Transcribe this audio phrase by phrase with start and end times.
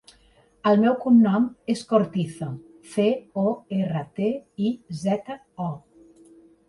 [0.69, 1.43] El seu cognom
[1.73, 2.49] és Cortizo:
[2.95, 3.05] ce,
[3.43, 4.31] o, erra, te,
[4.71, 5.39] i, zeta,
[5.71, 5.73] o.